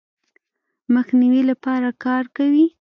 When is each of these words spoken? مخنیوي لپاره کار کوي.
مخنیوي 0.93 1.41
لپاره 1.51 1.87
کار 2.03 2.23
کوي. 2.37 2.65